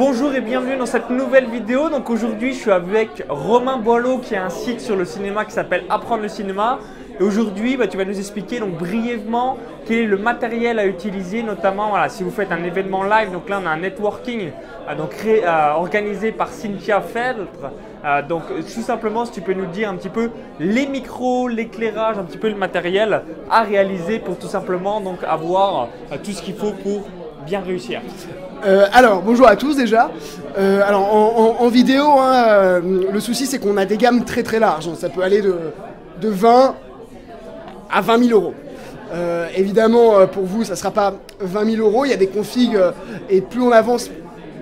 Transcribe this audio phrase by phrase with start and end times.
[0.00, 1.90] bonjour et bienvenue dans cette nouvelle vidéo.
[1.90, 5.52] Donc aujourd'hui, je suis avec Romain Boileau qui a un site sur le cinéma qui
[5.52, 6.78] s'appelle Apprendre le cinéma.
[7.20, 11.42] Et aujourd'hui, bah, tu vas nous expliquer donc brièvement quel est le matériel à utiliser,
[11.42, 13.30] notamment si vous faites un événement live.
[13.30, 14.52] Donc là, on a un networking
[14.88, 17.70] euh, donc, euh, organisé par Cynthia Feltre.
[18.02, 22.16] Euh, donc tout simplement, si tu peux nous dire un petit peu les micros, l'éclairage,
[22.16, 23.20] un petit peu le matériel
[23.50, 25.88] à réaliser pour tout simplement donc avoir
[26.24, 27.06] tout ce qu'il faut pour
[27.46, 28.00] bien réussir.
[28.92, 30.10] alors, bonjour à tous déjà.
[30.56, 34.92] alors, en, vidéo, hein, le souci c'est qu'on a des gammes très très larges.
[34.94, 35.54] Ça peut aller de,
[36.20, 36.74] de 20
[37.90, 38.54] à 20 000 euros.
[39.12, 42.04] Euh, évidemment, euh, pour vous, ça ne sera pas 20 000 euros.
[42.04, 42.92] Il y a des configs, euh,
[43.28, 44.10] et plus on avance,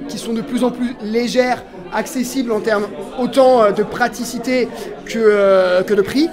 [0.08, 2.86] qui sont de plus en plus légères, accessibles en termes
[3.18, 4.68] autant de praticité
[5.04, 6.30] que, que de prix.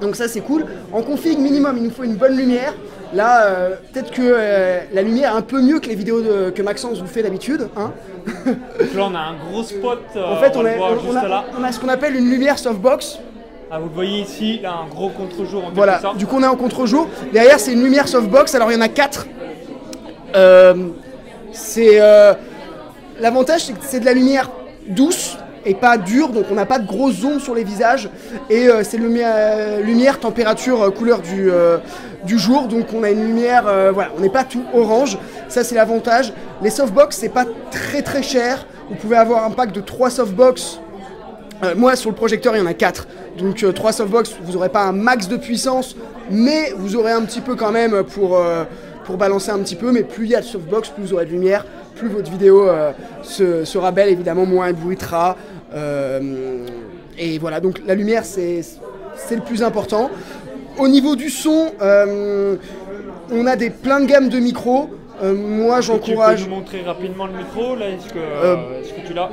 [0.00, 0.64] Donc ça, c'est cool.
[0.92, 2.74] En config minimum, il nous faut une bonne lumière.
[3.14, 4.36] Là, peut-être que
[4.92, 6.22] la lumière est un peu mieux que les vidéos
[6.54, 7.68] que Maxence vous fait d'habitude.
[7.76, 7.92] Hein.
[8.46, 10.00] Donc là, on a un gros spot.
[10.16, 10.64] en fait, on,
[11.58, 13.18] on a ce qu'on appelle une lumière softbox.
[13.70, 16.46] Ah, vous le voyez ici, là, un gros contre-jour en Voilà, du coup on est
[16.46, 17.06] en contre-jour.
[17.34, 19.26] Derrière, c'est une lumière softbox, alors il y en a quatre.
[20.34, 20.74] Euh,
[21.52, 22.32] c'est euh,
[23.20, 24.50] L'avantage, c'est que c'est de la lumière
[24.86, 28.08] douce et pas dure, donc on n'a pas de grosses ombres sur les visages.
[28.48, 31.50] Et euh, c'est lumière, lumière, température, couleur du,
[32.24, 35.18] du jour, donc on a une lumière, voilà, on n'est pas tout orange.
[35.48, 36.32] Ça, c'est l'avantage.
[36.62, 38.66] Les softbox, c'est pas très très cher.
[38.88, 40.80] Vous pouvez avoir un pack de trois softbox
[41.62, 43.06] euh, moi, sur le projecteur, il y en a 4.
[43.38, 45.96] Donc 3 euh, softbox, vous n'aurez pas un max de puissance,
[46.30, 48.64] mais vous aurez un petit peu quand même pour, euh,
[49.04, 49.90] pour balancer un petit peu.
[49.90, 51.64] Mais plus il y a de softbox, plus vous aurez de lumière,
[51.96, 52.68] plus votre vidéo
[53.22, 55.36] sera belle, évidemment, moins elle bruitera.
[57.18, 58.62] et voilà, donc la lumière, c'est
[59.30, 60.10] le plus important.
[60.78, 64.88] Au niveau du son, on a des plein de gammes de micros.
[65.22, 66.40] moi, j'encourage.
[66.40, 69.30] Tu peux nous montrer rapidement le micro là Est-ce que, est que tu l'as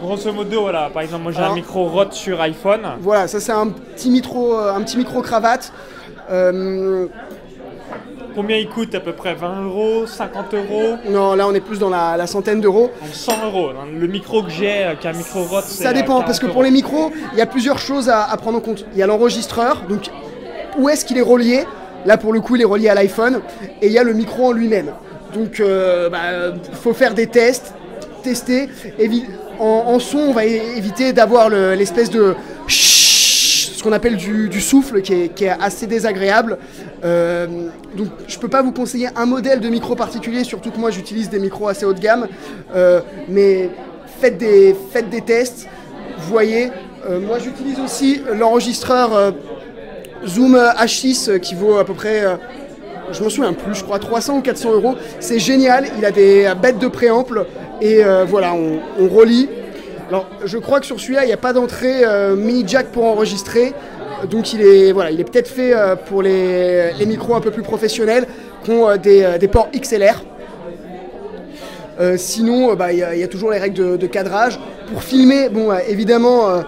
[0.00, 2.82] grosso modo, voilà, par exemple, moi j'ai un micro Rode sur iPhone.
[3.00, 5.72] Voilà, ça c'est un petit micro, euh, un petit micro cravate.
[8.38, 9.34] Euh, Combien il coûte à peu près?
[9.34, 10.96] 20 euros, 50 euros?
[11.08, 12.90] Non, là on est plus dans la, centaine d'euros.
[13.12, 13.70] 100 euros.
[13.98, 16.62] Le micro que j'ai, euh, qui est un micro Rode, Ça dépend, parce que pour
[16.62, 18.86] les micros, il y a plusieurs choses à, prendre en compte.
[18.92, 20.10] Il y a l'enregistreur, donc
[20.78, 21.64] où est-ce qu'il est relié?
[22.06, 23.40] Là pour le coup, il est relié à l'iPhone.
[23.82, 24.92] Et il y a le micro en lui-même.
[25.34, 27.74] Donc il bah, faut faire des tests,
[28.22, 28.68] tester.
[29.60, 32.36] En, son, on va éviter d'avoir l'espèce de
[33.78, 36.58] ce qu'on appelle du, souffle qui est, assez désagréable.
[37.04, 37.46] Euh,
[37.96, 41.30] donc je peux pas vous conseiller un modèle de micro particulier, surtout que moi j'utilise
[41.30, 42.26] des micros assez haut de gamme.
[42.74, 43.70] Euh, mais
[44.20, 45.68] faites des, faites des tests,
[46.28, 46.72] voyez.
[47.08, 49.32] Euh, moi j'utilise aussi l'enregistreur
[50.26, 52.24] Zoom H6 qui vaut à peu près
[53.12, 54.96] je m'en souviens plus, je crois 300 ou 400 euros.
[55.20, 57.46] C'est génial, il a des bêtes de préample
[57.80, 59.48] et voilà, on, relie.
[60.08, 63.04] Alors, je crois que sur celui-là, il n'y a pas d'entrée euh, mini jack pour
[63.04, 63.74] enregistrer.
[64.30, 67.62] Donc, il est, voilà, il est peut-être fait euh, pour les, micros un peu plus
[67.62, 68.26] professionnels
[68.64, 70.24] qui ont des, ports XLR.
[72.16, 74.58] sinon, bah, il y, a toujours les règles de, cadrage.
[74.90, 76.62] Pour filmer, bon, évidemment,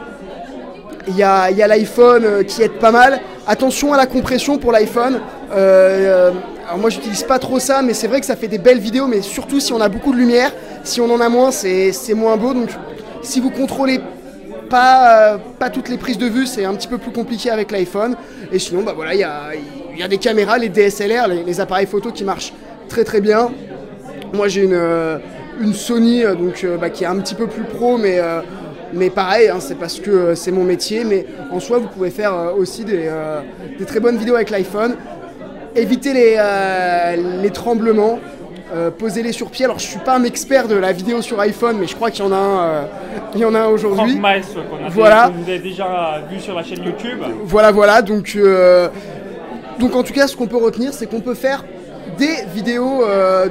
[1.09, 3.21] il y a, l'iPhone qui aide pas mal.
[3.47, 5.19] Attention à la compression pour l'iPhone.
[5.50, 9.06] alors moi j'utilise pas trop ça, mais c'est vrai que ça fait des belles vidéos,
[9.06, 10.53] mais surtout si on a beaucoup de lumière,
[10.84, 12.53] si on en a moins, c'est moins beau.
[12.53, 12.69] Donc
[13.22, 14.00] si vous contrôlez
[14.69, 17.70] pas, euh, pas toutes les prises de vue, c'est un petit peu plus compliqué avec
[17.70, 18.16] l'iPhone.
[18.53, 22.25] Et sinon, bah voilà, il y a, des caméras, les DSLR, les, appareils photo qui
[22.25, 22.53] marchent
[22.88, 23.50] très très bien.
[24.32, 25.19] Moi j'ai une, euh,
[25.60, 28.19] une Sony euh, donc, bah, qui est un petit peu plus pro, mais,
[28.94, 31.04] mais pareil, hein, c'est parce que c'est mon métier.
[31.04, 33.10] Mais en soi, vous pouvez faire aussi des,
[33.78, 34.97] des, très bonnes vidéos avec l'iPhone.
[35.75, 36.37] Évitez les,
[37.42, 38.19] les tremblements.
[38.72, 39.64] Euh, posez-les sur pied.
[39.64, 42.25] Alors, je suis pas un expert de la vidéo sur iPhone, mais je crois qu'il
[42.25, 42.82] y en a un, euh,
[43.34, 44.20] il y en a aujourd'hui.
[44.91, 45.32] voilà.
[45.34, 47.19] vous avez déjà vu sur la chaîne YouTube.
[47.44, 48.00] Voilà, voilà.
[48.00, 48.88] Donc, euh,
[49.81, 51.64] donc en tout cas, ce qu'on peut retenir, c'est qu'on peut faire
[52.16, 53.03] des vidéos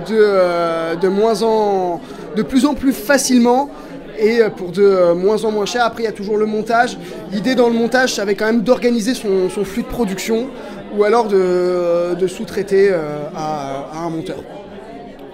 [0.07, 2.00] de, de, moins en,
[2.36, 3.69] de plus en plus facilement
[4.18, 5.83] et pour de moins en moins cher.
[5.83, 6.98] Après, il y a toujours le montage.
[7.31, 10.48] L'idée dans le montage, ça avait quand même d'organiser son, flux de production
[10.95, 12.92] ou alors de, sous-traiter
[13.36, 14.38] à, un monteur.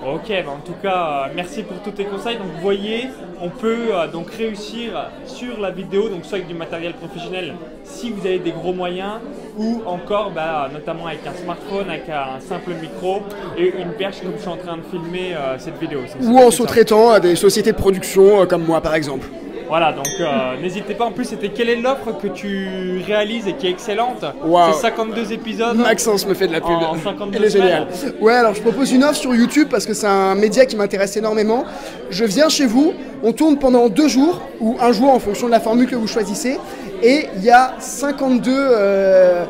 [0.07, 2.37] Ok, bah, en tout cas, euh, merci pour tous tes conseils.
[2.37, 3.07] Donc, vous voyez,
[3.41, 8.11] on peut euh, donc réussir sur la vidéo, donc soit avec du matériel professionnel si
[8.11, 9.13] vous avez des gros moyens,
[9.57, 13.21] ou encore bah, notamment avec un smartphone, avec un simple micro
[13.57, 16.01] et une perche comme je suis en train de filmer euh, cette vidéo.
[16.21, 19.27] Ou en sous-traitant à des sociétés de production comme moi par exemple.
[19.67, 21.05] Voilà, donc euh, n'hésitez pas.
[21.05, 24.23] En plus, c'était quelle est l'offre que tu réalises et qui est excellente?
[24.43, 24.73] Wow.
[24.73, 25.75] C'est 52 épisodes.
[25.77, 26.69] Maxence me fait de la pub.
[26.71, 27.87] En 52 Elle est géniale.
[27.93, 28.13] semaines.
[28.21, 31.17] Ouais, alors je propose une offre sur YouTube parce que c'est un média qui m'intéresse
[31.17, 31.65] énormément.
[32.11, 35.51] Je viens chez vous, on tourne pendant deux jours ou un jour en fonction de
[35.51, 36.59] la formule que vous choisissez.
[37.01, 39.45] Et il y a 52 euh,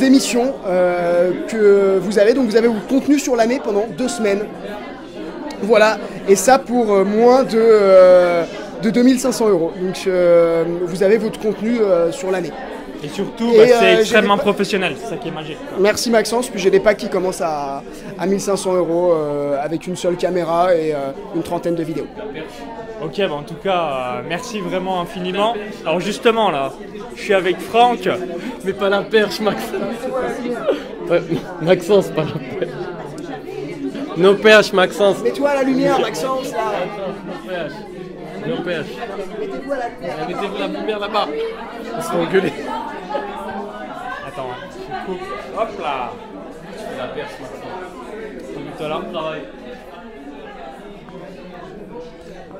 [0.00, 2.32] émissions euh, que vous avez.
[2.32, 4.44] Donc vous avez votre contenu sur l'année pendant deux semaines.
[5.64, 8.42] Voilà, et ça pour moins de, euh,
[8.82, 9.72] de 2500 euros.
[9.80, 12.52] Donc euh, vous avez votre contenu euh, sur l'année.
[13.04, 14.94] Et surtout, bah, euh, c'est j'ai extrêmement professionnel.
[15.00, 15.58] C'est ça qui est magique.
[15.80, 17.82] Merci Maxence, puis j'ai des packs qui commencent à,
[18.18, 22.06] à 1500 euros euh, avec une seule caméra et euh, une trentaine de vidéos.
[23.04, 23.80] Ok, bah, en tout cas,
[24.18, 25.54] euh, merci vraiment infiniment.
[25.84, 26.72] Alors justement, là,
[27.16, 28.08] je suis avec Franck.
[28.64, 29.72] Mais pas la perche, Maxence.
[31.10, 31.22] Ouais,
[31.60, 32.72] Maxence, pas la perche.
[34.16, 35.16] Nos perches, Maxence.
[35.24, 36.72] Mets-toi à la lumière Maxence là
[37.52, 37.74] Nos perches.
[38.46, 38.86] Nos perches.
[40.26, 41.28] Mettez-vous la lumière là-bas.
[41.94, 42.52] On se fait engueuler.
[44.26, 45.20] Attends, hein, je coupe.
[45.58, 46.12] Hop là
[46.96, 48.78] La perche, Maxence.
[48.78, 49.42] Tout à l'heure, travail.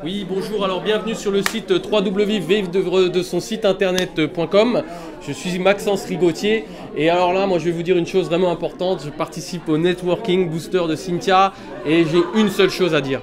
[0.05, 4.83] Oui, bonjour, alors bienvenue sur le site www.vive de son site internet.com.
[5.27, 6.67] Je suis Maxence Rigotier
[6.97, 9.03] et alors là, moi je vais vous dire une chose vraiment importante.
[9.05, 11.55] Je participe au networking booster de Cynthia
[11.87, 13.23] et j'ai une seule chose à dire.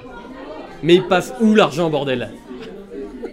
[0.82, 2.30] Mais il passe où l'argent, bordel?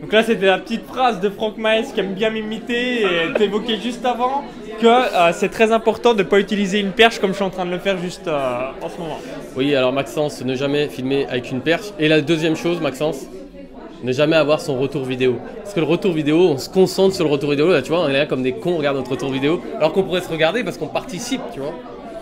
[0.01, 3.77] Donc là, c'était la petite phrase de Franck Maes qui aime bien m'imiter et t'évoquais
[3.77, 4.43] juste avant
[4.79, 7.49] que euh, c'est très important de ne pas utiliser une perche comme je suis en
[7.49, 9.19] train de le faire juste euh, en ce moment.
[9.55, 11.87] Oui, alors Maxence, ne jamais filmer avec une perche.
[11.99, 13.25] Et la deuxième chose, Maxence,
[14.03, 15.37] ne jamais avoir son retour vidéo.
[15.63, 17.71] Parce que le retour vidéo, on se concentre sur le retour vidéo.
[17.71, 19.61] Là, tu vois, on est là comme des cons, on regarde notre retour vidéo.
[19.77, 21.73] Alors qu'on pourrait se regarder parce qu'on participe, tu vois.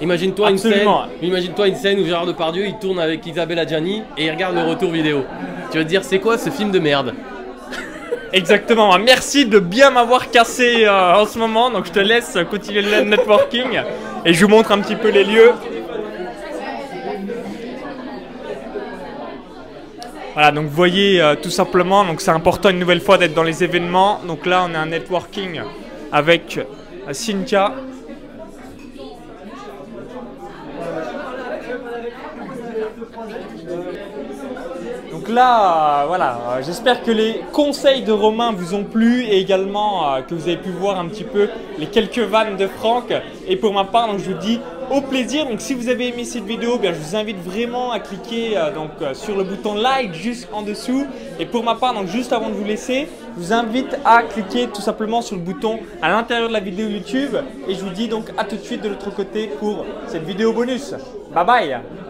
[0.01, 1.05] Imagine-toi une scène, Absolument.
[1.21, 4.63] imagine-toi une scène où Gérard Depardieu il tourne avec Isabelle Adjani et il regarde le
[4.63, 5.23] retour vidéo.
[5.71, 7.13] Tu vas te dire c'est quoi ce film de merde
[8.33, 12.81] Exactement, merci de bien m'avoir cassé euh, en ce moment, donc je te laisse continuer
[12.81, 13.81] le networking
[14.25, 15.51] et je vous montre un petit peu les lieux.
[20.33, 23.43] Voilà, donc vous voyez euh, tout simplement, donc c'est important une nouvelle fois d'être dans
[23.43, 24.19] les événements.
[24.27, 25.61] Donc là, on a un networking
[26.11, 27.73] avec euh, Cynthia.
[35.11, 39.39] Donc là, euh, voilà, euh, j'espère que les conseils de Romain vous ont plu et
[39.39, 41.47] également euh, que vous avez pu voir un petit peu
[41.79, 43.13] les quelques vannes de Franck.
[43.47, 44.59] Et pour ma part, donc, je vous dis
[44.91, 45.45] au plaisir.
[45.45, 48.59] Donc si vous avez aimé cette vidéo, bien, je vous invite vraiment à cliquer
[49.13, 51.07] sur le bouton like juste en dessous.
[51.39, 54.67] Et pour ma part, donc, juste avant de vous laisser, je vous invite à cliquer
[54.67, 57.35] tout simplement sur le bouton à l'intérieur de la vidéo YouTube.
[57.67, 60.53] Et je vous dis donc à tout de suite de l'autre côté pour cette vidéo
[60.53, 60.93] bonus.
[61.33, 62.04] Bye bye